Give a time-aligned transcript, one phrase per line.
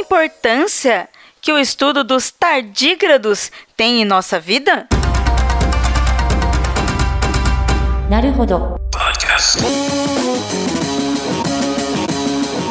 [0.00, 1.08] importância
[1.42, 4.88] que o estudo dos tardígrados tem em nossa vida?
[8.08, 8.80] Naruhodo.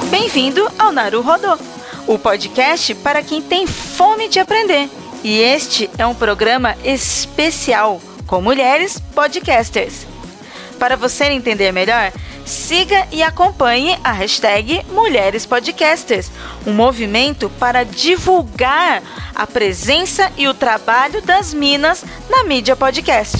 [0.09, 1.59] Bem-vindo ao Naruhodo,
[2.07, 4.89] o podcast para quem tem fome de aprender.
[5.23, 10.07] E este é um programa especial com mulheres podcasters.
[10.79, 12.11] Para você entender melhor,
[12.49, 16.31] siga e acompanhe a hashtag Mulheres Podcasters,
[16.65, 19.03] um movimento para divulgar
[19.35, 23.37] a presença e o trabalho das minas na mídia podcast.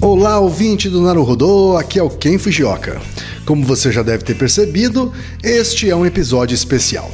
[0.00, 3.00] Olá, ouvinte do Naruhodô, aqui é o Ken Fujioka.
[3.46, 5.12] Como você já deve ter percebido,
[5.42, 7.10] este é um episódio especial.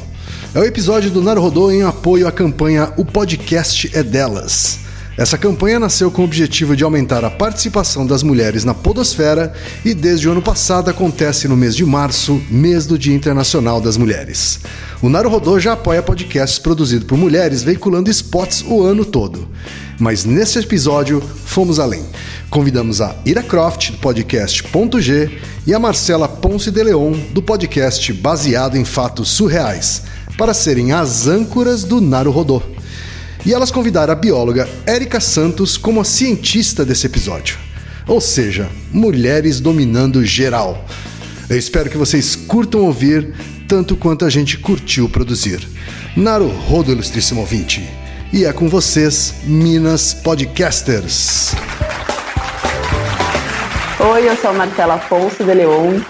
[0.53, 4.86] É o episódio do Naruhodô em apoio à campanha O Podcast é Delas.
[5.17, 9.51] Essa campanha nasceu com o objetivo de aumentar a participação das mulheres na podosfera
[9.83, 13.97] e desde o ano passado acontece no mês de março, mês do Dia Internacional das
[13.97, 14.59] Mulheres.
[15.01, 19.47] O Naruhodô já apoia podcasts produzidos por mulheres veiculando spots o ano todo.
[19.99, 22.05] Mas nesse episódio fomos além.
[22.51, 27.41] Convidamos a Ira Croft, do podcast Ponto G, e a Marcela Ponce de Leon, do
[27.41, 30.03] podcast Baseado em Fatos Surreais,
[30.37, 32.76] para serem as âncoras do Naruhodô.
[33.47, 37.57] E elas convidaram a bióloga Érica Santos como a cientista desse episódio.
[38.05, 40.85] Ou seja, mulheres dominando geral.
[41.49, 43.33] Eu espero que vocês curtam ouvir
[43.65, 45.65] tanto quanto a gente curtiu produzir.
[46.13, 47.89] Naruhodo, ilustríssimo ouvinte.
[48.33, 51.53] E é com vocês, Minas Podcasters.
[53.97, 56.01] Oi, eu sou Marcela Afonso de Leon,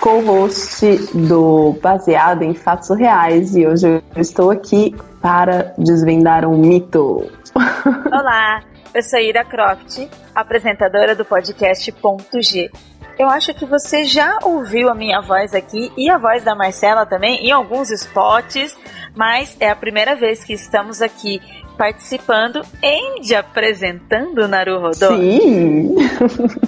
[0.00, 0.82] co-host
[1.14, 7.30] do Baseado em Fatos Reais, e hoje eu estou aqui para desvendar um mito.
[8.10, 8.62] Olá,
[8.94, 12.70] eu sou Ira Croft, apresentadora do podcast Ponto G.
[13.18, 17.04] Eu acho que você já ouviu a minha voz aqui e a voz da Marcela
[17.04, 18.74] também em alguns spots,
[19.14, 21.38] mas é a primeira vez que estamos aqui
[21.80, 25.16] participando em de apresentando Naruhodô.
[25.16, 25.96] Sim!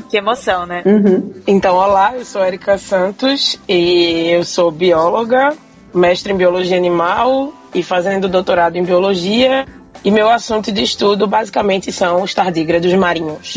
[0.08, 0.82] Que emoção, né?
[0.86, 1.34] Uhum.
[1.46, 5.54] Então, olá, eu sou Erika Santos e eu sou bióloga,
[5.92, 9.66] mestre em biologia animal e fazendo doutorado em biologia.
[10.02, 13.52] E meu assunto de estudo basicamente são os tardígrados marinhos.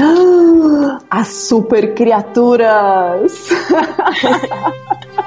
[1.09, 3.31] As super criaturas!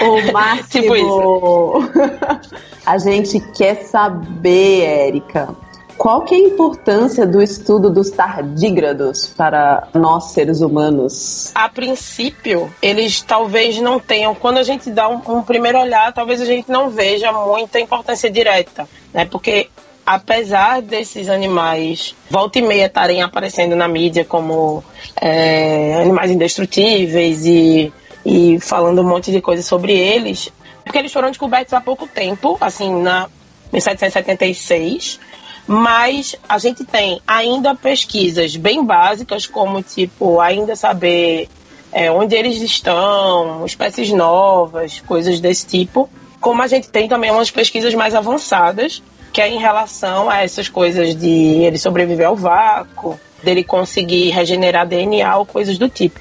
[0.00, 0.68] o máximo!
[0.68, 2.50] Tipo isso.
[2.86, 5.54] A gente quer saber, Érica,
[6.00, 11.52] qual que é a importância do estudo dos tardígrados para nós seres humanos?
[11.54, 16.40] A princípio, eles talvez não tenham, quando a gente dá um, um primeiro olhar, talvez
[16.40, 19.26] a gente não veja muita importância direta, né?
[19.26, 19.68] Porque
[20.06, 24.82] apesar desses animais volta e meia estarem aparecendo na mídia como
[25.20, 27.92] é, animais indestrutíveis e,
[28.24, 30.52] e falando um monte de coisas sobre eles,
[30.84, 33.28] porque eles foram descobertos há pouco tempo, assim, na
[33.72, 35.20] 1776,
[35.66, 41.48] mas a gente tem ainda pesquisas bem básicas, como tipo, ainda saber
[41.92, 46.08] é, onde eles estão, espécies novas, coisas desse tipo.
[46.40, 50.68] Como a gente tem também umas pesquisas mais avançadas, que é em relação a essas
[50.68, 56.20] coisas de ele sobreviver ao vácuo, dele conseguir regenerar DNA ou coisas do tipo.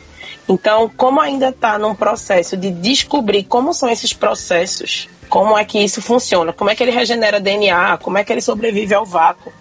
[0.50, 5.78] Então, como ainda está num processo de descobrir como são esses processos, como é que
[5.78, 9.54] isso funciona, como é que ele regenera DNA, como é que ele sobrevive ao vácuo.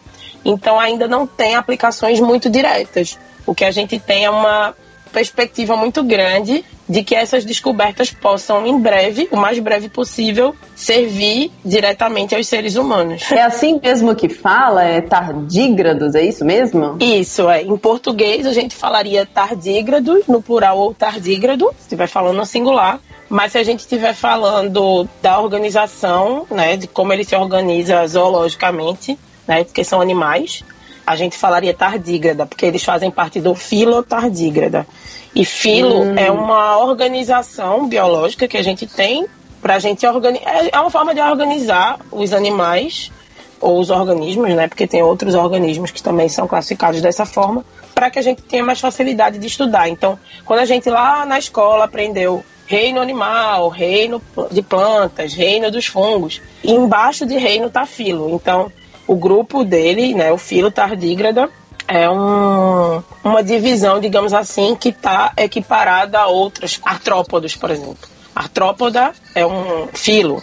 [0.42, 3.18] Então, ainda não tem aplicações muito diretas.
[3.46, 4.74] O que a gente tem é uma
[5.08, 11.50] perspectiva muito grande de que essas descobertas possam, em breve, o mais breve possível, servir
[11.64, 13.30] diretamente aos seres humanos.
[13.30, 14.84] É assim mesmo que fala?
[14.84, 16.96] É tardígrados, é isso mesmo?
[17.00, 17.62] Isso, é.
[17.62, 23.00] Em português a gente falaria tardígrado, no plural ou tardígrado, se estiver falando no singular.
[23.28, 29.18] Mas se a gente estiver falando da organização, né, de como ele se organiza zoologicamente,
[29.46, 30.64] né, porque são animais,
[31.08, 34.86] a gente falaria tardígrada, porque eles fazem parte do filo tardígrada.
[35.34, 36.14] E filo hum.
[36.18, 39.26] é uma organização biológica que a gente tem
[39.62, 40.46] para a gente organizar.
[40.46, 43.10] É, é uma forma de organizar os animais
[43.58, 44.68] ou os organismos, né?
[44.68, 48.62] Porque tem outros organismos que também são classificados dessa forma, para que a gente tenha
[48.62, 49.88] mais facilidade de estudar.
[49.88, 55.86] Então, quando a gente lá na escola aprendeu reino animal, reino de plantas, reino dos
[55.86, 58.28] fungos, e embaixo de reino está filo.
[58.34, 58.70] Então,
[59.08, 61.48] o grupo dele, né, o filo tardígrada,
[61.88, 67.96] é um, uma divisão, digamos assim, que está equiparada a outras artrópodos, por exemplo.
[68.36, 70.42] Artrópoda é um filo,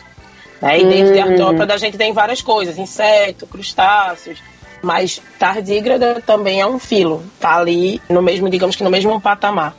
[0.60, 0.82] né?
[0.82, 1.32] E dentro de hum.
[1.32, 4.40] artrópoda a gente tem várias coisas, inseto, crustáceos,
[4.82, 9.76] mas tardígrada também é um filo, tá ali no mesmo, digamos que no mesmo patamar.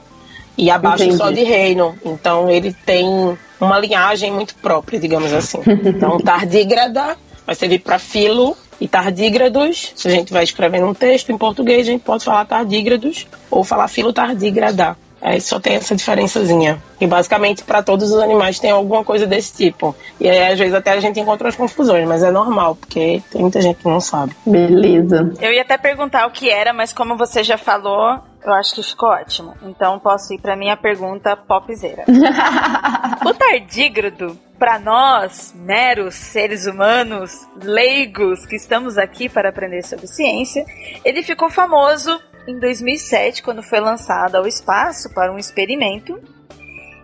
[0.56, 1.18] e abaixo Entendi.
[1.18, 1.98] só de reino.
[2.04, 5.58] Então ele tem uma linhagem muito própria, digamos assim.
[5.84, 9.92] Então tardígrada vai servir para filo e tardígrados.
[9.94, 13.64] Se a gente vai escrevendo um texto em português, a gente pode falar tardígrados ou
[13.64, 14.96] falar filo tardígrada.
[15.26, 16.80] Aí só tem essa diferençazinha.
[17.00, 19.92] E basicamente para todos os animais tem alguma coisa desse tipo.
[20.20, 23.40] E aí às vezes até a gente encontra as confusões, mas é normal, porque tem
[23.40, 24.36] muita gente que não sabe.
[24.46, 25.34] Beleza.
[25.40, 28.84] Eu ia até perguntar o que era, mas como você já falou, eu acho que
[28.84, 29.52] ficou ótimo.
[29.64, 32.04] Então posso ir pra minha pergunta popzeira.
[33.26, 40.64] o tardígrado, para nós, meros seres humanos, leigos, que estamos aqui para aprender sobre ciência,
[41.04, 46.18] ele ficou famoso em 2007, quando foi lançado ao espaço para um experimento.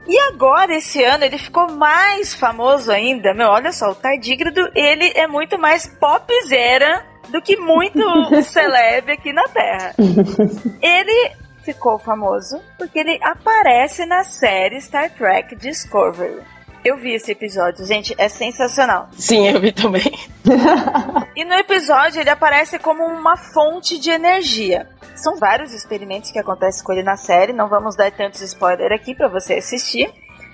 [0.07, 3.33] E agora, esse ano, ele ficou mais famoso ainda.
[3.35, 8.03] Meu, olha só, o tardígrado, ele é muito mais popzera do que muito
[8.43, 9.95] celeb aqui na Terra.
[10.83, 11.33] Ele
[11.65, 16.41] ficou famoso porque ele aparece na série Star Trek Discovery.
[16.85, 19.09] Eu vi esse episódio, gente, é sensacional.
[19.13, 20.13] Sim, eu vi também.
[21.35, 24.87] E no episódio ele aparece como uma fonte de energia.
[25.17, 29.15] São vários experimentos que acontecem com ele na série, não vamos dar tantos spoilers aqui
[29.15, 30.13] para você assistir.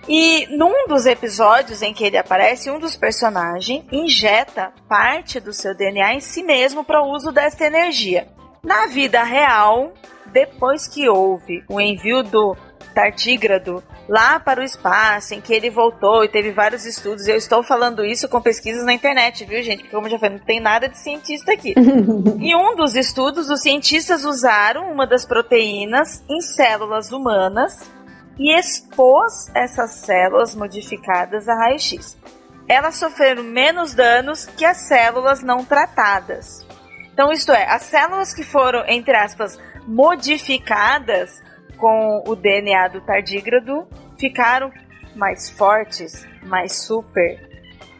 [0.08, 5.74] E num dos episódios em que ele aparece, um dos personagens injeta parte do seu
[5.74, 8.28] DNA em si mesmo para o uso desta energia.
[8.62, 9.92] Na vida real,
[10.26, 12.56] depois que houve o envio do
[12.98, 17.62] tardígrado lá para o espaço, em que ele voltou e teve vários estudos, eu estou
[17.62, 19.82] falando isso com pesquisas na internet, viu, gente?
[19.82, 21.74] Porque, como eu já falei, não tem nada de cientista aqui.
[21.78, 27.88] em um dos estudos, os cientistas usaram uma das proteínas em células humanas
[28.36, 32.18] e expôs essas células modificadas a raio-x.
[32.66, 36.66] Elas sofreram menos danos que as células não tratadas.
[37.12, 39.56] Então, isto é, as células que foram, entre aspas,
[39.86, 41.40] modificadas
[41.78, 43.86] com o DNA do tardígrado
[44.18, 44.70] ficaram
[45.14, 47.48] mais fortes, mais super.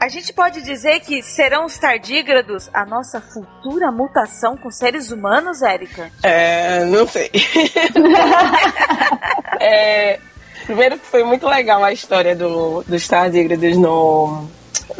[0.01, 5.61] A gente pode dizer que serão os tardígrados a nossa futura mutação com seres humanos,
[5.61, 6.11] Érica?
[6.23, 7.31] É, não sei.
[9.59, 10.21] é,
[10.65, 14.47] primeiro que foi muito legal a história do, dos tardígrados no,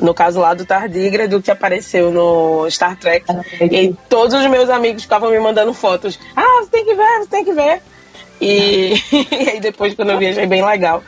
[0.01, 3.25] no caso lá do tardígrado que apareceu no Star Trek.
[3.61, 6.19] E todos os meus amigos ficavam me mandando fotos.
[6.35, 7.81] Ah, você tem que ver, você tem que ver.
[8.41, 11.03] E, e aí depois quando eu vi achei bem legal.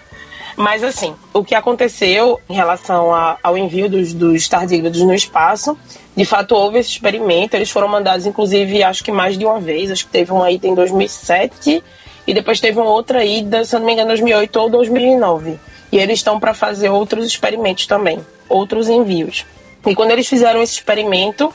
[0.57, 5.79] Mas assim, o que aconteceu em relação a, ao envio dos, dos tardígrados no espaço,
[6.15, 9.91] de fato houve esse experimento, eles foram mandados inclusive acho que mais de uma vez,
[9.91, 11.83] acho que teve uma ida em 2007
[12.27, 15.59] e depois teve uma outra ida, se não me engano, 2008 ou 2009.
[15.91, 19.45] E eles estão para fazer outros experimentos também, outros envios.
[19.87, 21.53] E quando eles fizeram esse experimento,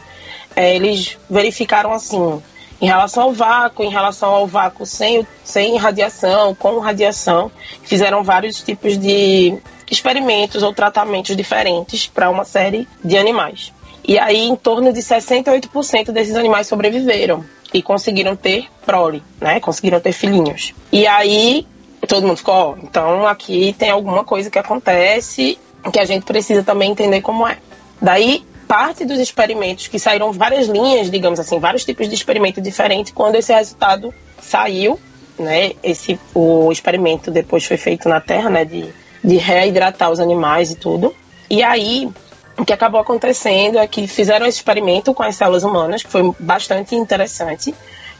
[0.56, 2.42] é, eles verificaram assim,
[2.82, 7.52] em relação ao vácuo, em relação ao vácuo sem, sem radiação, com radiação,
[7.84, 9.58] fizeram vários tipos de
[9.90, 13.74] experimentos ou tratamentos diferentes para uma série de animais.
[14.08, 17.44] E aí, em torno de 68% desses animais sobreviveram
[17.74, 19.60] e conseguiram ter prole, né?
[19.60, 20.74] Conseguiram ter filhinhos.
[20.92, 21.66] E aí,
[22.08, 25.58] todo mundo ficou, ó, então aqui tem alguma coisa que acontece
[25.92, 27.58] que a gente precisa também entender como é.
[28.02, 33.12] Daí, parte dos experimentos, que saíram várias linhas, digamos assim, vários tipos de experimento diferentes,
[33.14, 35.00] quando esse resultado saiu,
[35.38, 38.86] né, esse, o experimento depois foi feito na Terra, né, de,
[39.24, 41.14] de reidratar os animais e tudo.
[41.50, 42.10] E aí,
[42.58, 46.34] o que acabou acontecendo é que fizeram esse experimento com as células humanas, que foi
[46.40, 47.76] bastante interessante,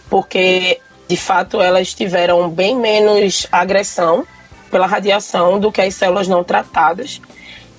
[0.10, 4.26] porque de fato elas tiveram bem menos agressão
[4.70, 7.22] pela radiação do que as células não tratadas.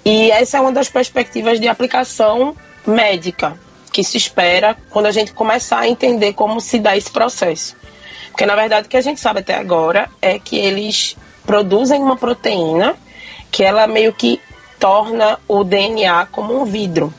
[0.07, 2.55] E essa é uma das perspectivas de aplicação
[2.87, 3.59] médica
[3.93, 7.75] que se espera quando a gente começar a entender como se dá esse processo.
[8.29, 12.17] Porque na verdade o que a gente sabe até agora é que eles produzem uma
[12.17, 12.95] proteína
[13.51, 14.41] que ela meio que
[14.79, 17.13] torna o DNA como um vidro.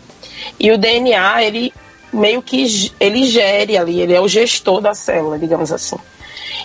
[0.57, 1.73] E o DNA, ele
[2.13, 5.97] meio que ele gere ali, ele é o gestor da célula, digamos assim.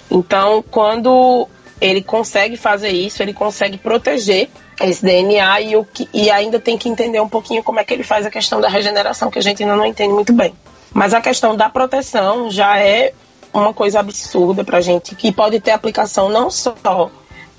[0.09, 1.49] Então, quando
[1.81, 4.49] ele consegue fazer isso, ele consegue proteger
[4.81, 7.93] esse DNA e, o que, e ainda tem que entender um pouquinho como é que
[7.93, 10.55] ele faz a questão da regeneração, que a gente ainda não entende muito bem.
[10.93, 13.13] Mas a questão da proteção já é
[13.53, 17.11] uma coisa absurda pra gente, que pode ter aplicação não só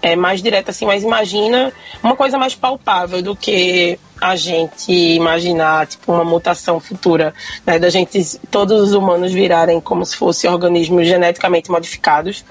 [0.03, 1.71] é, mais direta assim, mas imagina
[2.03, 7.33] uma coisa mais palpável do que a gente imaginar tipo uma mutação futura,
[7.65, 12.43] né, da gente todos os humanos virarem como se fossem organismos geneticamente modificados,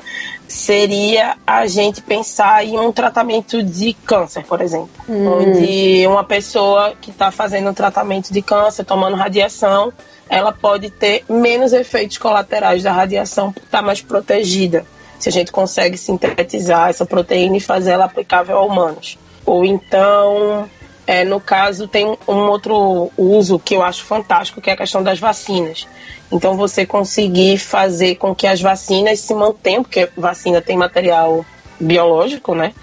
[0.48, 5.26] seria a gente pensar em um tratamento de câncer, por exemplo, Hum.
[5.26, 9.92] onde uma pessoa que está fazendo um tratamento de câncer, tomando radiação,
[10.28, 14.86] ela pode ter menos efeitos colaterais da radiação por estar mais protegida
[15.22, 19.16] se a gente consegue sintetizar essa proteína e fazer ela aplicável a humanos.
[19.46, 20.68] Ou então,
[21.06, 25.00] é, no caso, tem um outro uso que eu acho fantástico, que é a questão
[25.00, 25.86] das vacinas.
[26.32, 31.46] Então, você conseguir fazer com que as vacinas se mantenham, porque vacina tem material
[31.78, 32.74] biológico, né?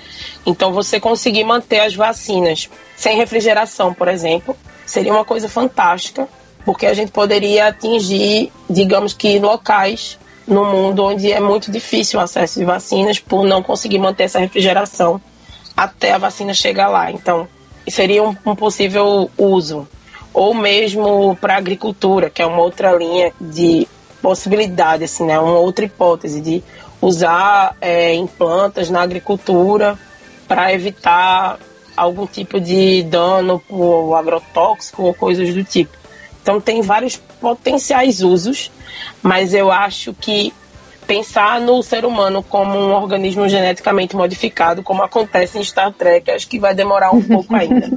[0.46, 4.56] Então, você conseguir manter as vacinas sem refrigeração, por exemplo,
[4.86, 6.26] seria uma coisa fantástica,
[6.64, 10.18] porque a gente poderia atingir, digamos que, locais
[10.50, 14.40] no mundo onde é muito difícil o acesso de vacinas por não conseguir manter essa
[14.40, 15.22] refrigeração
[15.78, 17.12] até a vacina chegar lá.
[17.12, 17.48] Então,
[17.88, 19.88] seria um, um possível uso.
[20.34, 23.88] Ou mesmo para agricultura, que é uma outra linha de
[24.22, 25.40] possibilidade, assim, né?
[25.40, 26.64] uma outra hipótese de
[27.02, 29.98] usar é, em plantas na agricultura
[30.48, 31.58] para evitar
[31.96, 35.99] algum tipo de dano por agrotóxico ou coisas do tipo.
[36.42, 38.72] Então tem vários potenciais usos,
[39.22, 40.54] mas eu acho que
[41.10, 46.48] pensar no ser humano como um organismo geneticamente modificado, como acontece em Star Trek, acho
[46.48, 47.90] que vai demorar um pouco ainda.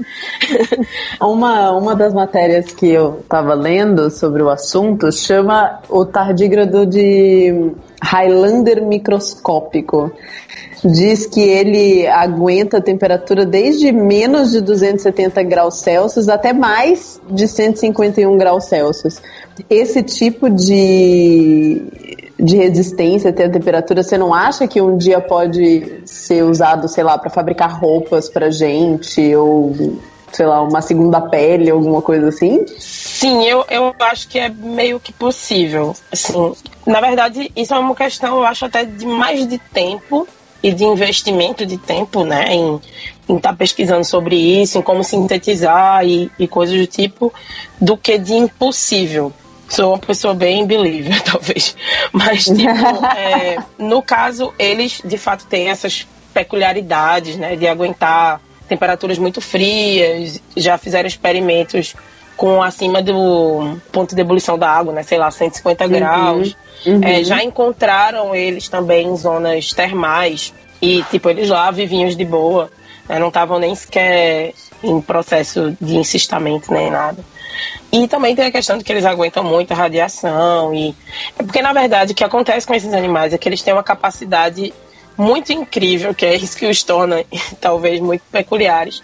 [1.20, 7.72] uma, uma das matérias que eu estava lendo sobre o assunto chama o tardígrado de
[8.02, 10.10] Highlander microscópico
[10.84, 17.46] diz que ele aguenta a temperatura desde menos de 270 graus Celsius até mais de
[17.46, 19.20] 151 graus Celsius.
[19.70, 21.82] Esse tipo de,
[22.38, 27.04] de resistência até a temperatura, você não acha que um dia pode ser usado, sei
[27.04, 29.72] lá, para fabricar roupas para gente ou
[30.32, 32.64] sei lá, uma segunda pele, alguma coisa assim?
[32.78, 35.94] Sim, eu, eu acho que é meio que possível.
[36.10, 36.54] Assim,
[36.86, 40.26] na verdade, isso é uma questão, eu acho, até de mais de tempo
[40.62, 42.80] e de investimento de tempo, né, em
[43.28, 47.32] estar tá pesquisando sobre isso, em como sintetizar e, e coisas do tipo,
[47.80, 49.32] do que de impossível.
[49.68, 51.74] Sou uma pessoa bem believer, talvez.
[52.12, 59.18] Mas, tipo, é, no caso, eles de fato têm essas peculiaridades, né, de aguentar temperaturas
[59.18, 61.94] muito frias, já fizeram experimentos
[62.42, 65.90] com acima do ponto de ebulição da água, né, sei lá, 150 uhum.
[65.92, 66.56] graus.
[66.84, 67.00] Uhum.
[67.00, 72.68] É, já encontraram eles também em zonas termais e, tipo, eles lá viviam de boa,
[73.08, 77.24] né, não estavam nem sequer em processo de insistamento nem nada.
[77.92, 80.96] E também tem a questão de que eles aguentam muita radiação e
[81.38, 83.84] é porque na verdade o que acontece com esses animais é que eles têm uma
[83.84, 84.74] capacidade
[85.16, 87.24] muito incrível, que é isso que os torna
[87.60, 89.00] talvez muito peculiares.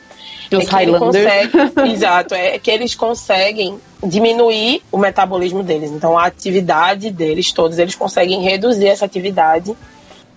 [0.52, 1.24] Os é Highlanders.
[1.24, 5.90] Consegue, exato, é que eles conseguem diminuir o metabolismo deles.
[5.90, 9.76] Então, a atividade deles, todos eles conseguem reduzir essa atividade.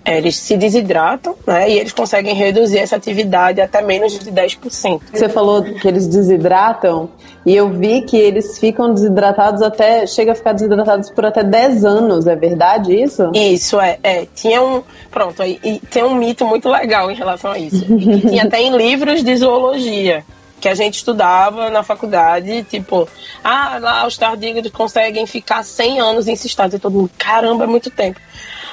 [0.05, 1.69] Eles se desidratam, né?
[1.69, 5.01] E eles conseguem reduzir essa atividade até menos de 10%.
[5.13, 7.09] Você falou que eles desidratam,
[7.45, 10.05] e eu vi que eles ficam desidratados até.
[10.07, 13.31] chega a ficar desidratados por até 10 anos, é verdade isso?
[13.33, 13.99] Isso, é.
[14.03, 14.27] é.
[14.33, 14.83] Tinha um.
[15.09, 17.85] Pronto, e, e tem um mito muito legal em relação a isso.
[17.93, 20.23] E que tinha até em livros de zoologia
[20.61, 23.09] que a gente estudava na faculdade, tipo,
[23.43, 26.75] ah, lá os tardígrados conseguem ficar 100 anos em esse estado.
[26.75, 28.19] E todo mundo, caramba, é muito tempo.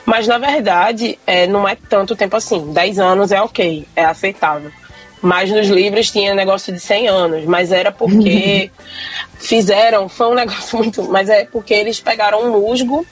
[0.09, 2.73] Mas na verdade, é, não é tanto tempo assim.
[2.73, 4.71] 10 anos é ok, é aceitável.
[5.21, 8.71] Mas nos livros tinha negócio de 100 anos, mas era porque
[9.39, 11.03] fizeram, foi um negócio muito.
[11.11, 13.05] Mas é porque eles pegaram um musgo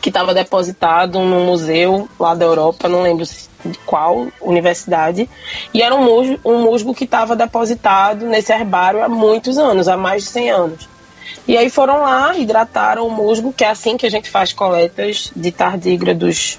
[0.00, 5.28] que estava depositado no museu lá da Europa, não lembro de qual universidade,
[5.74, 9.98] e era um musgo, um musgo que estava depositado nesse herbário há muitos anos, há
[9.98, 10.88] mais de 100 anos.
[11.46, 15.32] E aí foram lá, hidrataram o musgo, que é assim que a gente faz coletas
[15.34, 16.58] de tardígrados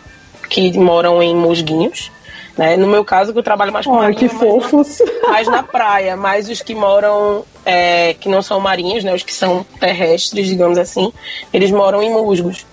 [0.49, 2.11] que moram em musguinhos.
[2.57, 2.75] Né?
[2.75, 4.99] No meu caso, que eu trabalho mais com Ai, que fofos.
[5.23, 9.13] Na, mais na praia, mais os que moram, é, que não são marinhos, né?
[9.13, 11.13] os que são terrestres, digamos assim,
[11.53, 12.65] eles moram em musgos.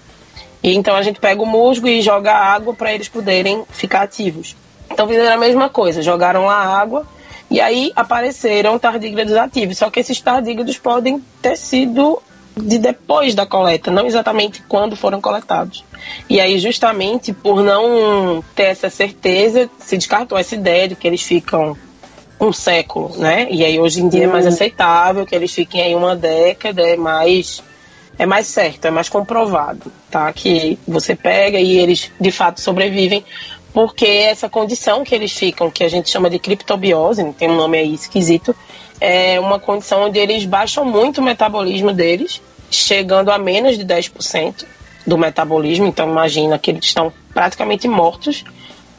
[0.63, 4.57] E então a gente pega o musgo e joga água para eles poderem ficar ativos.
[4.91, 7.07] Então fizeram a mesma coisa, jogaram lá água
[7.51, 9.79] e aí apareceram tardígrados ativos.
[9.79, 12.21] Só que esses tardígrados podem ter sido
[12.57, 15.85] de depois da coleta, não exatamente quando foram coletados.
[16.29, 21.23] E aí, justamente por não ter essa certeza, se descartou essa ideia de que eles
[21.23, 21.77] ficam
[22.41, 23.49] um século, né?
[23.51, 24.49] E aí hoje em dia é mais hum.
[24.49, 27.63] aceitável que eles fiquem aí uma década, é mais
[28.19, 30.33] é mais certo, é mais comprovado, tá?
[30.33, 33.25] Que você pega e eles de fato sobrevivem,
[33.73, 37.79] porque essa condição que eles ficam, que a gente chama de criptobiose, tem um nome
[37.79, 38.55] aí esquisito,
[39.01, 44.65] é uma condição onde eles baixam muito o metabolismo deles, chegando a menos de 10%
[45.07, 48.45] do metabolismo, então imagina que eles estão praticamente mortos,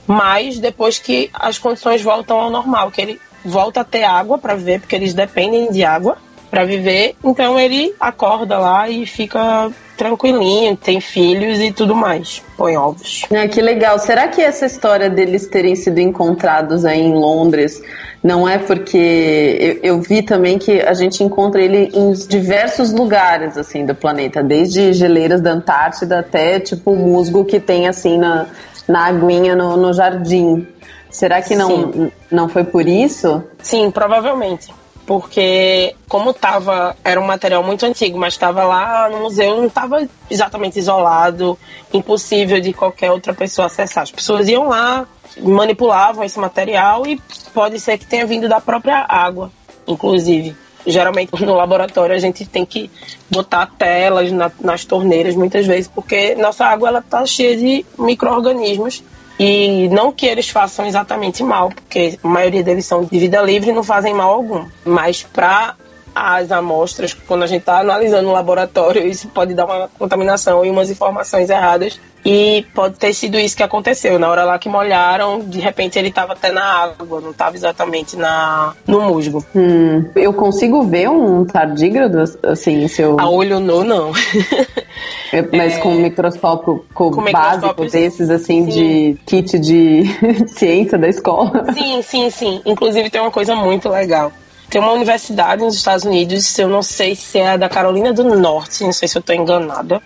[0.07, 4.55] mas depois que as condições voltam ao normal, que ele volta a ter água para
[4.55, 6.17] viver, porque eles dependem de água
[6.50, 12.41] para viver, então ele acorda lá e fica tranquilinho, tem filhos e tudo mais.
[12.58, 13.25] Põe ovos.
[13.32, 14.00] Ah, que legal.
[14.00, 17.82] Será que essa história deles terem sido encontrados aí em Londres
[18.24, 23.58] não é porque eu, eu, vi também que a gente encontra ele em diversos lugares
[23.58, 28.46] assim do planeta, desde geleiras da Antártida até tipo musgo que tem assim na,
[28.88, 30.68] na aguinha no, no jardim.
[31.10, 33.44] Será que não, não foi por isso?
[33.62, 34.78] Sim, provavelmente
[35.09, 40.07] porque como tava, era um material muito antigo, mas estava lá no museu, não estava
[40.29, 41.57] exatamente isolado,
[41.91, 44.03] impossível de qualquer outra pessoa acessar.
[44.03, 45.07] As pessoas iam lá,
[45.41, 47.19] manipulavam esse material e
[47.55, 49.51] pode ser que tenha vindo da própria água,
[49.87, 50.55] inclusive.
[50.85, 52.91] Geralmente no laboratório a gente tem que
[53.31, 59.01] botar telas na, nas torneiras muitas vezes, porque nossa água ela tá cheia de micro-organismos
[59.39, 63.69] e não que eles façam exatamente mal, porque a maioria deles são de vida livre
[63.69, 64.65] e não fazem mal algum.
[64.84, 65.75] Mas para
[66.13, 70.69] as amostras, quando a gente está analisando no laboratório, isso pode dar uma contaminação e
[70.69, 72.00] umas informações erradas.
[72.25, 74.19] E pode ter sido isso que aconteceu.
[74.19, 78.17] Na hora lá que molharam, de repente ele estava até na água, não estava exatamente
[78.17, 79.46] na, no musgo.
[79.55, 83.17] Hum, eu consigo ver um tardígrado, assim, seu...
[83.17, 84.12] A olho nu, não.
[85.51, 85.79] Mas é...
[85.79, 89.13] com um microscópio com, com básico desses, assim, sim.
[89.13, 90.03] de kit de
[90.48, 91.71] ciência da escola.
[91.74, 92.62] Sim, sim, sim.
[92.65, 94.31] Inclusive tem uma coisa muito legal
[94.69, 98.83] tem uma universidade nos Estados Unidos, eu não sei se é da Carolina do Norte,
[98.83, 100.00] não sei se eu estou enganada,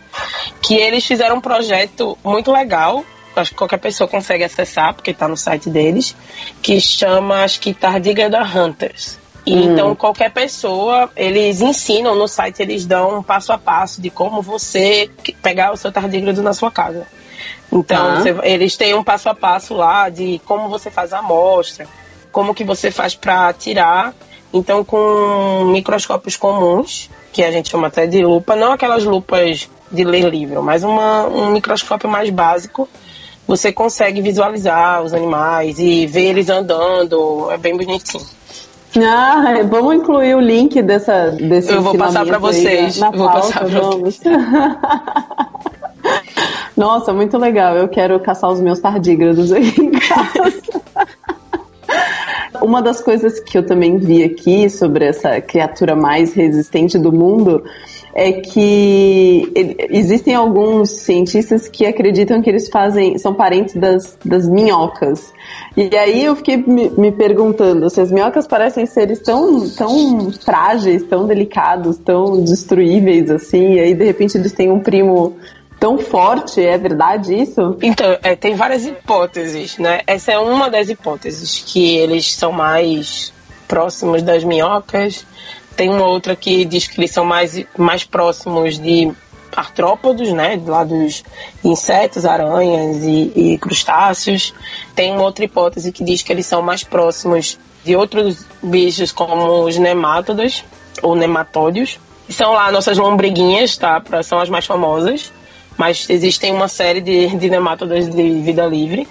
[0.61, 3.03] que eles fizeram um projeto muito legal,
[3.35, 6.15] acho que qualquer pessoa consegue acessar, porque está no site deles,
[6.61, 9.19] que chama, acho que Tardigrada Hunters.
[9.45, 9.73] E hum.
[9.73, 14.41] Então, qualquer pessoa, eles ensinam no site, eles dão um passo a passo de como
[14.41, 15.09] você
[15.41, 17.05] pegar o seu tardígrado na sua casa.
[17.71, 18.15] Então, ah.
[18.19, 21.87] você, eles têm um passo a passo lá de como você faz a amostra,
[22.31, 24.13] como que você faz para tirar
[24.53, 30.03] então, com microscópios comuns, que a gente chama até de lupa, não aquelas lupas de
[30.03, 32.87] ler livro, mas uma, um microscópio mais básico,
[33.47, 38.25] você consegue visualizar os animais e ver eles andando, é bem bonitinho.
[39.01, 42.97] Ah, vamos incluir o link dessa desse Eu vou passar para vocês.
[42.99, 44.19] Na vou pauta, passar vamos.
[46.77, 47.75] Nossa, muito legal.
[47.75, 50.53] Eu quero caçar os meus tardígrados aí em casa.
[52.63, 57.61] Uma das coisas que eu também vi aqui sobre essa criatura mais resistente do mundo
[58.15, 59.51] é que
[59.89, 65.33] existem alguns cientistas que acreditam que eles fazem são parentes das, das minhocas.
[65.75, 71.03] E aí eu fiquei me, me perguntando se as minhocas parecem seres tão, tão frágeis,
[71.03, 75.35] tão delicados, tão destruíveis assim, e aí de repente eles têm um primo
[75.83, 77.77] tão forte, é verdade isso?
[77.81, 79.99] Então, é, tem várias hipóteses, né?
[80.07, 83.33] Essa é uma das hipóteses, que eles são mais
[83.67, 85.25] próximos das minhocas.
[85.75, 89.11] Tem uma outra que diz que eles são mais, mais próximos de
[89.53, 90.57] artrópodos, né?
[90.65, 91.21] Lá dos
[91.61, 94.53] insetos, aranhas e, e crustáceos.
[94.95, 99.65] Tem uma outra hipótese que diz que eles são mais próximos de outros bichos como
[99.65, 100.63] os nemátodos
[101.01, 101.99] ou nematódios.
[102.29, 104.01] São lá nossas lombriguinhas, tá?
[104.23, 105.29] São as mais famosas
[105.77, 109.07] mas existem uma série de, de nemátodas de vida livre.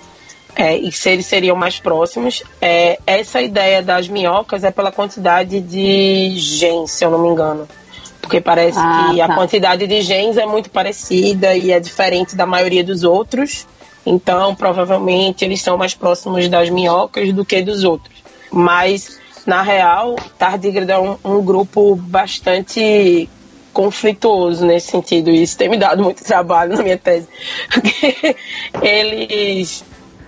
[0.55, 2.43] É, e se eles seriam mais próximos.
[2.61, 7.67] É, essa ideia das minhocas é pela quantidade de genes, se eu não me engano.
[8.21, 9.25] Porque parece ah, que tá.
[9.25, 13.67] a quantidade de genes é muito parecida e é diferente da maioria dos outros.
[14.05, 18.23] Então, provavelmente, eles são mais próximos das minhocas do que dos outros.
[18.51, 23.29] Mas, na real, Tardígrado é um, um grupo bastante
[23.73, 25.31] conflituoso nesse sentido.
[25.31, 27.29] E isso tem me dado muito trabalho na minha tese.
[27.71, 28.27] Porque
[28.81, 29.85] eles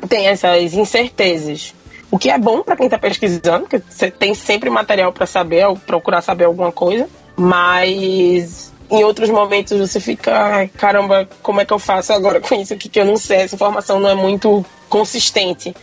[0.09, 1.75] têm essas incertezas.
[2.11, 5.67] O que é bom para quem está pesquisando, porque você tem sempre material para saber,
[5.67, 11.73] ou procurar saber alguma coisa, mas em outros momentos você fica, caramba, como é que
[11.73, 14.65] eu faço agora com isso aqui que eu não sei, essa informação não é muito
[14.89, 15.75] consistente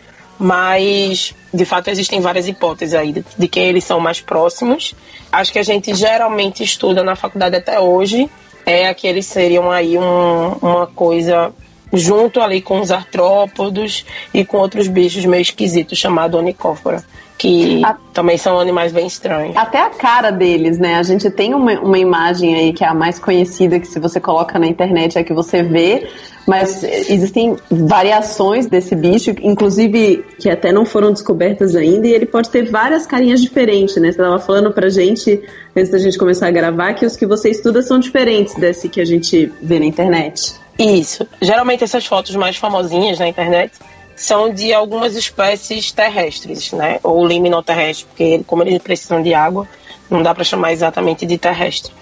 [0.42, 4.96] mas de fato existem várias hipóteses aí de, de quem eles são mais próximos.
[5.32, 8.28] Acho que a gente geralmente estuda na faculdade até hoje
[8.66, 11.54] é que eles seriam aí um, uma coisa
[11.94, 17.04] junto ali com os artrópodos e com outros bichos meio esquisitos chamado onicófora
[17.42, 17.98] que a...
[18.14, 19.58] também são animais bem estranhos.
[19.58, 20.96] Até a cara deles, né?
[20.96, 24.20] A gente tem uma, uma imagem aí que é a mais conhecida, que se você
[24.20, 26.08] coloca na internet é que você vê,
[26.46, 32.52] mas existem variações desse bicho, inclusive que até não foram descobertas ainda, e ele pode
[32.52, 34.12] ter várias carinhas diferentes, né?
[34.12, 35.42] Você estava falando pra gente,
[35.76, 39.02] antes da gente começar a gravar, que os que você estuda são diferentes desse que
[39.02, 40.61] a gente vê na internet.
[40.78, 41.28] Isso.
[41.42, 43.74] Geralmente essas fotos mais famosinhas na internet
[44.16, 47.00] são de algumas espécies terrestres, né?
[47.04, 49.68] Ou liminoterrestres, porque como eles precisam de água,
[50.10, 51.94] Não dá para chamar exatamente de terrestre.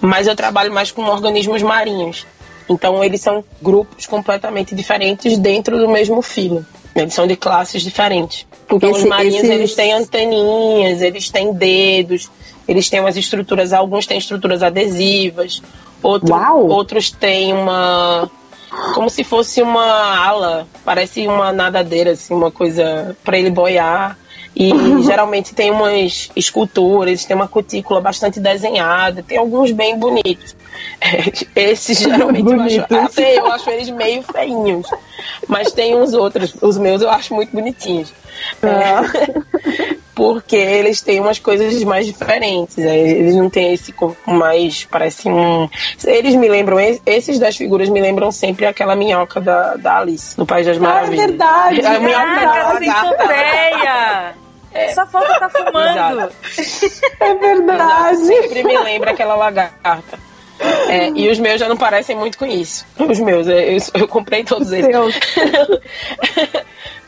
[0.00, 2.26] Mas eu trabalho mais com organismos marinhos.
[2.68, 6.66] Então eles são grupos completamente diferentes dentro do mesmo filo.
[6.94, 8.44] Eles são de classes diferentes.
[8.68, 9.50] Então esse, os marinhos esses...
[9.50, 12.28] eles têm anteninhas, eles têm dedos,
[12.66, 15.62] eles têm umas estruturas, alguns têm estruturas adesivas,
[16.02, 16.34] outro,
[16.68, 18.30] outros têm uma
[18.94, 19.84] como se fosse uma
[20.16, 24.18] ala, parece uma nadadeira, assim, uma coisa para ele boiar.
[24.54, 24.70] E
[25.04, 30.56] geralmente tem umas esculturas, tem uma cutícula bastante desenhada, tem alguns bem bonitos.
[31.54, 34.86] Esses geralmente eu acho, até eu acho eles meio feinhos.
[35.46, 38.12] Mas tem uns outros, os meus eu acho muito bonitinhos.
[38.62, 39.02] Ah.
[39.04, 42.76] É, porque eles têm umas coisas mais diferentes.
[42.76, 42.98] Né?
[42.98, 44.84] Eles não têm esse corpo mais.
[44.84, 45.68] Parece um.
[46.04, 50.46] Eles me lembram, esses das figuras me lembram sempre aquela minhoca da, da Alice, no
[50.46, 51.18] País das Maravilhas.
[51.18, 51.86] Ah, é verdade!
[51.86, 54.42] A minhoca ah, da
[54.74, 54.94] é.
[54.94, 56.32] Só falta tá fumando.
[57.20, 58.22] É verdade.
[58.22, 58.26] Exato.
[58.26, 60.18] Sempre me lembra aquela lagarta.
[60.88, 62.86] É, e os meus já não parecem muito com isso.
[62.98, 64.94] Os meus, eu, eu comprei todos eles.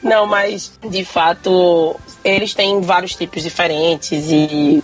[0.02, 4.82] não, mas de fato, eles têm vários tipos diferentes e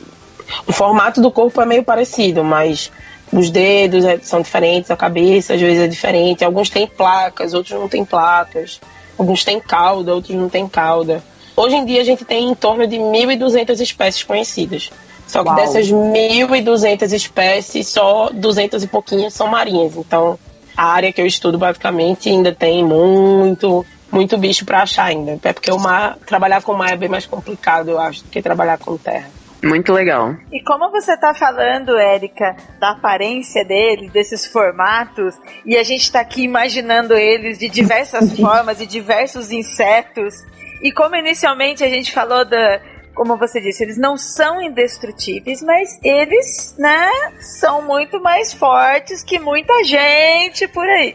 [0.67, 2.91] o formato do corpo é meio parecido, mas
[3.33, 6.45] os dedos é, são diferentes, a cabeça às vezes é diferente.
[6.45, 8.81] Alguns têm placas, outros não têm placas.
[9.17, 11.23] Alguns têm cauda, outros não têm cauda.
[11.57, 14.91] Hoje em dia a gente tem em torno de 1.200 espécies conhecidas.
[15.27, 15.57] Só que Uau.
[15.57, 19.97] dessas 1.200 espécies, só 200 e pouquinhas são marinhas.
[19.97, 20.39] Então,
[20.77, 25.35] a área que eu estudo basicamente ainda tem muito, muito bicho para achar ainda.
[25.35, 28.31] Até porque o mar, trabalhar com o mar é bem mais complicado, eu acho, do
[28.31, 29.31] que trabalhar com terra.
[29.63, 30.37] Muito legal.
[30.51, 35.35] E como você está falando, Érica, da aparência deles, desses formatos,
[35.67, 40.35] e a gente está aqui imaginando eles de diversas formas e diversos insetos.
[40.83, 42.81] E como inicialmente a gente falou da,
[43.15, 49.39] como você disse, eles não são indestrutíveis, mas eles, né, são muito mais fortes que
[49.39, 51.15] muita gente por aí.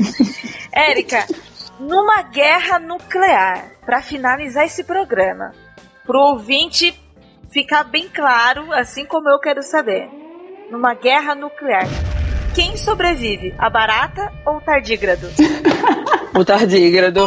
[0.72, 1.26] Érica,
[1.78, 5.52] numa guerra nuclear, para finalizar esse programa,
[6.04, 6.98] pro ouvinte
[7.50, 10.08] ficar bem claro, assim como eu quero saber,
[10.70, 11.86] numa guerra nuclear,
[12.54, 15.28] quem sobrevive, a barata ou o tardígrado?
[16.34, 17.24] o tardígrado.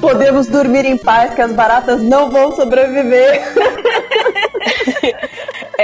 [0.00, 3.42] Podemos dormir em paz, que as baratas não vão sobreviver.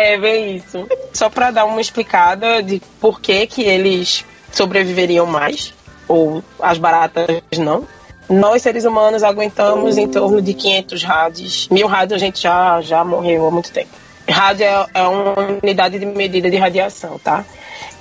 [0.00, 0.86] É, bem isso.
[1.12, 5.74] Só para dar uma explicada de por que, que eles sobreviveriam mais,
[6.06, 7.84] ou as baratas não.
[8.30, 11.68] Nós, seres humanos, aguentamos em torno de 500 rádios.
[11.68, 13.88] Mil rádios a gente já, já morreu há muito tempo.
[14.30, 17.44] Rádio é, é uma unidade de medida de radiação, tá?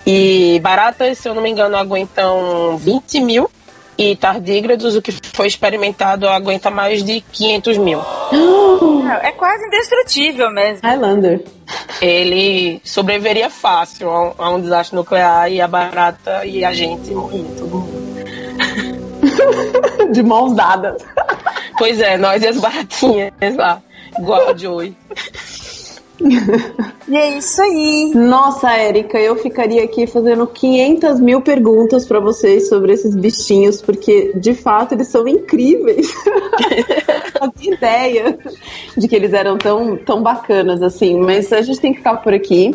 [0.06, 3.50] E baratas, se eu não me engano, aguentam 20 mil
[3.98, 8.00] e tardígrados, o que foi experimentado, aguenta mais de 500 mil.
[9.22, 10.88] É quase indestrutível mesmo.
[10.88, 11.44] Highlander.
[12.02, 17.12] Ele sobreviveria fácil a um, a um desastre nuclear e a barata e a gente
[17.12, 18.08] morria, todo mundo.
[20.12, 21.04] De mãos dadas.
[21.78, 23.82] Pois é, nós e as baratinhas lá,
[24.18, 24.96] igual a Joey
[27.08, 28.12] e é isso aí.
[28.14, 34.34] Nossa, Érica, eu ficaria aqui fazendo 500 mil perguntas para vocês sobre esses bichinhos, porque
[34.36, 36.14] de fato eles são incríveis.
[37.40, 38.38] Não ideia
[38.98, 42.34] de que eles eram tão, tão bacanas assim, mas a gente tem que ficar por
[42.34, 42.74] aqui.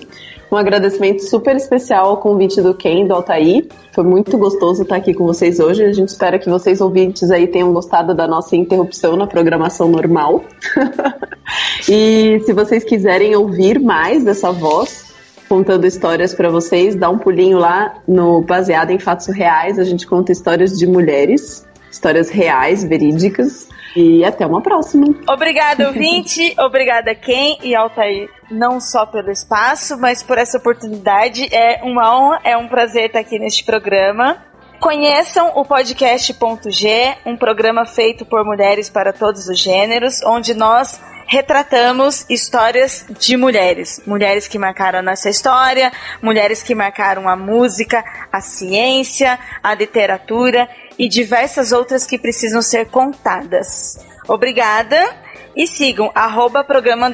[0.53, 3.68] Um agradecimento super especial ao convite do Ken, do Altair.
[3.95, 5.83] Foi muito gostoso estar aqui com vocês hoje.
[5.83, 10.45] A gente espera que vocês ouvintes aí tenham gostado da nossa interrupção na programação normal.
[11.88, 15.13] e se vocês quiserem ouvir mais dessa voz,
[15.49, 19.79] contando histórias para vocês, dá um pulinho lá no baseado em fatos reais.
[19.79, 23.69] A gente conta histórias de mulheres, histórias reais, verídicas.
[23.95, 25.07] E até uma próxima.
[25.29, 26.55] Obrigada, ouvinte.
[26.59, 31.47] Obrigada, Ken e Altair, não só pelo espaço, mas por essa oportunidade.
[31.55, 34.39] É uma honra, é um prazer estar aqui neste programa.
[34.81, 41.01] Conheçam o podcast.g, um programa feito por mulheres para todos os gêneros, onde nós
[41.33, 44.03] retratamos histórias de mulheres.
[44.07, 45.90] Mulheres que marcaram a nossa história,
[46.21, 50.68] mulheres que marcaram a música, a ciência, a literatura
[50.99, 53.99] e diversas outras que precisam ser contadas.
[54.29, 55.16] Obrigada
[55.57, 57.11] e sigam arroba programa.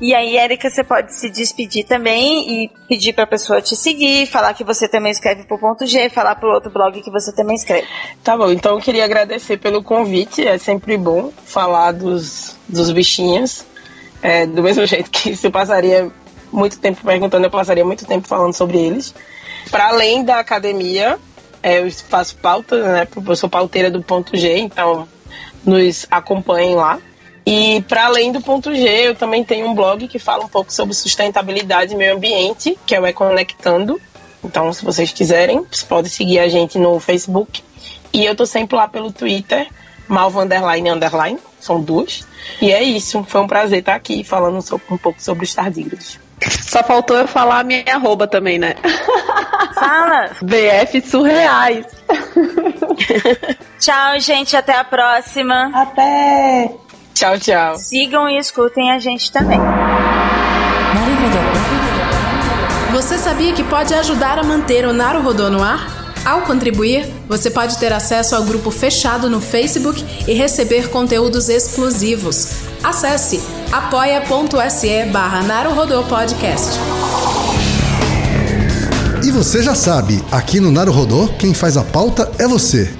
[0.00, 4.26] E aí, Erika, você pode se despedir também e pedir para a pessoa te seguir,
[4.26, 7.54] falar que você também escreve pro ponto G, falar pro outro blog que você também
[7.54, 7.86] escreve.
[8.24, 10.46] Tá bom, então eu queria agradecer pelo convite.
[10.46, 13.62] É sempre bom falar dos, dos bichinhos.
[14.22, 16.10] É, do mesmo jeito que se passaria
[16.50, 19.14] muito tempo perguntando, eu passaria muito tempo falando sobre eles.
[19.70, 21.18] Para além da academia,
[21.62, 23.08] é, eu faço pauta, né?
[23.26, 25.06] Eu sou pauteira do ponto G, então
[25.62, 26.98] nos acompanhem lá.
[27.46, 30.72] E para além do ponto G, eu também tenho um blog que fala um pouco
[30.72, 34.00] sobre sustentabilidade e meio ambiente, que é o Econectando.
[34.44, 37.62] Então, se vocês quiserem, vocês podem seguir a gente no Facebook.
[38.12, 39.68] E eu tô sempre lá pelo Twitter,
[40.08, 42.26] Malva Underline Underline, são duas.
[42.60, 44.58] E é isso, foi um prazer estar aqui falando
[44.90, 46.18] um pouco sobre os tardígrados.
[46.48, 48.74] Só faltou eu falar a minha arroba também, né?
[49.74, 50.30] Fala!
[50.42, 51.86] BF Surreais.
[53.78, 55.70] Tchau, gente, até a próxima.
[55.74, 56.70] Até!
[57.14, 57.76] Tchau, tchau.
[57.78, 59.60] Sigam e escutem a gente também.
[62.92, 66.00] Você sabia que pode ajudar a manter o Naruhodô no ar?
[66.24, 72.48] Ao contribuir, você pode ter acesso ao grupo fechado no Facebook e receber conteúdos exclusivos.
[72.82, 73.40] Acesse
[73.72, 75.40] apoia.se barra
[76.08, 76.78] Podcast.
[79.24, 82.99] E você já sabe, aqui no Naruhodô, quem faz a pauta é você.